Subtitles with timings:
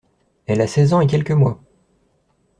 [0.47, 1.61] Elle a seize ans et quelques mois!